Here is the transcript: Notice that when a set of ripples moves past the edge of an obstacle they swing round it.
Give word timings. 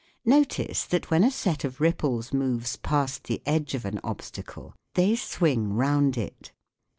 Notice 0.25 0.83
that 0.85 1.11
when 1.11 1.23
a 1.23 1.29
set 1.29 1.63
of 1.63 1.79
ripples 1.79 2.33
moves 2.33 2.75
past 2.75 3.25
the 3.25 3.39
edge 3.45 3.75
of 3.75 3.85
an 3.85 3.99
obstacle 4.03 4.73
they 4.95 5.15
swing 5.15 5.73
round 5.73 6.17
it. 6.17 6.51